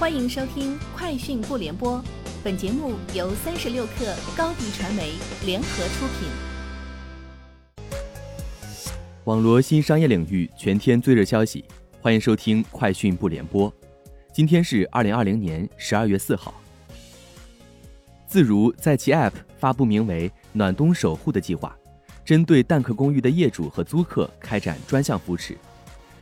[0.00, 1.98] 欢迎收听《快讯不联播》，
[2.42, 5.12] 本节目由三十六克高低传媒
[5.44, 6.26] 联合出品。
[9.24, 11.66] 网罗新商业领域全天最热消息，
[12.00, 13.70] 欢迎收听《快讯不联播》。
[14.32, 16.54] 今天是二零二零年十二月四号。
[18.26, 21.76] 自如在其 App 发布名为“暖冬守护”的计划，
[22.24, 25.58] 针对蛋壳公寓的业主和租客开展专项扶持。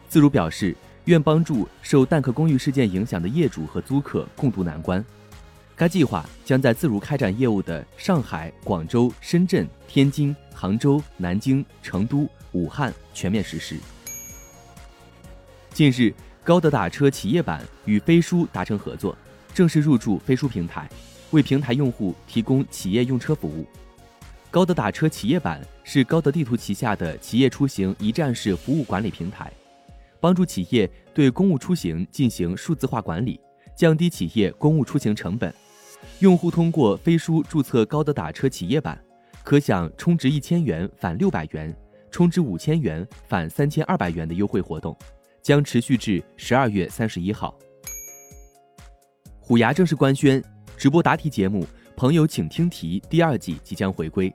[0.08, 0.74] 自如表示，
[1.08, 5.02] 愿帮助受蛋壳公寓事件影响的业主和租客共度难关。
[5.74, 13.76] 该计划将在自如开展业务的上海、广州、深圳、天津、杭州、南京、成都、武汉全面实施。
[15.72, 16.12] 近日，
[16.44, 19.16] 高德打车企业版与飞书达成合作，
[19.54, 20.86] 正式入驻飞书平台。
[21.30, 23.66] 为平台用户提供企业用车服务，
[24.50, 29.50] 高德打车企业版是高德地图旗下的企业出行一站式服务管理平台，
[30.20, 33.40] 帮助企业对公务出行进行数字化管理，
[33.76, 35.52] 降低企业公务出行成本。
[36.20, 38.98] 用户通过飞书注册高德打车企业版，
[39.42, 41.74] 可享充值一千元返六百元，
[42.10, 44.96] 充值五千元返三千二百元的优惠活动，
[45.42, 47.56] 将持续至十二月三十一号。
[49.40, 50.42] 虎牙正式官宣。
[50.76, 51.64] 直播答题节目
[51.96, 54.32] 《朋友请听题》第二季即将回归。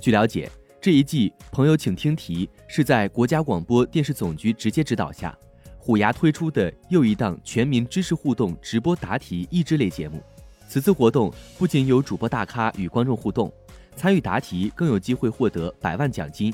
[0.00, 0.50] 据了解，
[0.84, 5.34] 这一季《朋友请听题》是在国家广播电视总局直接指导下，
[5.78, 10.22] 虎牙推出的又一档全民知识互动直播答题益智类节目。
[10.68, 13.50] 此次活动不仅有主播大咖与观众互动，
[13.96, 16.52] 参与答题更有机会获得百万奖金。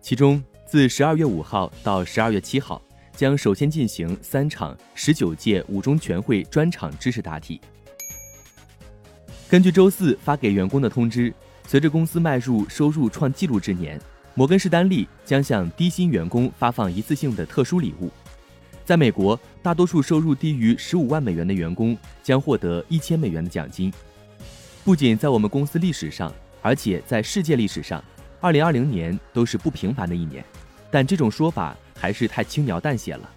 [0.00, 7.60] 其中，自十二月五号到十二月七号，将首先进行三场十九届五中全会专场知识答题。
[9.46, 11.30] 根据周四发给员工的通知，
[11.68, 14.00] 随着公司迈入收入创纪录之年，
[14.32, 18.10] 摩根士丹利将向低薪员工发放一次性的特殊礼物。
[18.86, 23.92] 在美国，大多数收入低于十五万美元的员工将获得一千美元的奖金。
[24.82, 28.02] 不仅在我们公司历史上，而且在世界历史上，
[28.40, 30.42] 二零二零年都是不平凡的一年。
[30.90, 33.30] 但这种说法还是太轻描淡写了。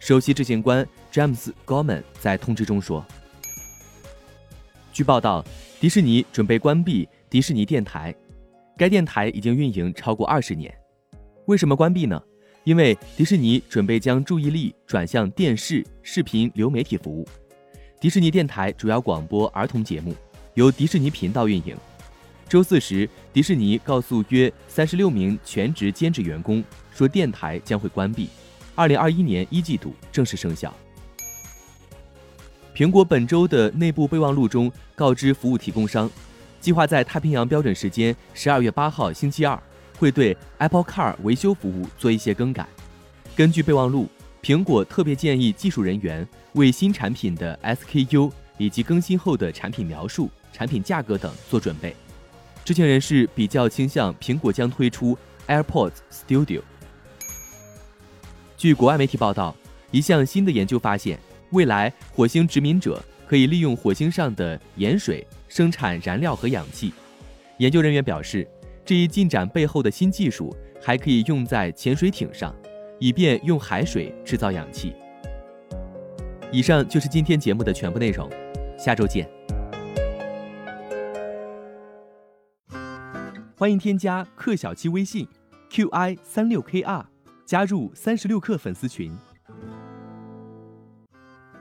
[0.00, 3.06] 首席执行官詹姆斯·高曼在通知中说。
[4.92, 5.44] 据报道，
[5.78, 8.14] 迪士尼准备关闭迪士尼电台。
[8.76, 10.70] 该电台已经运营超过二十年。
[11.46, 12.22] 为什么关闭呢？
[12.64, 17.26] 因为迪士尼准备将注意力转向电视、视频流媒体服务。
[17.98, 20.14] 迪士尼电台主要广播儿童节目，
[20.52, 21.74] 由迪士尼频道运营。
[22.50, 26.62] 周四时，迪士尼告诉约三十六名全职兼职员工
[26.92, 28.28] 说，电台将会关闭，
[28.74, 30.70] 二零二一年一季度正式生效。
[32.74, 36.10] 苹果本周的内部备忘录中告知服务提供商，
[36.62, 39.60] 计划在太平洋标准时间十二月八号星期二
[39.98, 42.64] 会对 Apple Car 维修服务做一些更改。
[43.34, 44.08] 根据备忘录，
[44.40, 51.96] 苹果特别建议技术人员为新产品的 SKU 以及更新后的产品描述、产品价格等做准备。
[52.64, 55.18] 知情人士比较倾向苹果将推出
[55.48, 56.62] AirPods Studio。
[58.56, 59.52] 据国外媒体报道，
[59.90, 61.18] 一项新的研究发现。
[61.50, 66.92] 未来，火星殖民者可以利用火星上的盐水生产燃料和氧气。
[67.56, 68.46] 研究人员表示，
[68.84, 72.54] 这一进展背后的新技术还可以用在潜水艇上，
[72.98, 74.92] 以便用海水制造氧气。
[76.52, 78.28] 以上就是今天节目的全部内容，
[78.78, 79.26] 下周见。
[83.56, 85.26] 欢迎添加克小七微信
[85.70, 87.02] ，qi 三六 kr，
[87.46, 89.10] 加入三十六氪粉丝群。